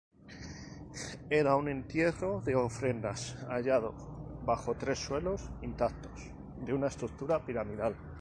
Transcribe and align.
Era 1.29 1.55
un 1.55 1.67
entierro 1.69 2.41
de 2.43 2.55
ofrendas, 2.55 3.37
hallado 3.47 3.93
bajo 4.43 4.73
tres 4.73 4.97
suelos 4.97 5.51
intactos 5.61 6.21
de 6.65 6.73
una 6.73 6.87
estructura 6.87 7.45
piramidal. 7.45 7.95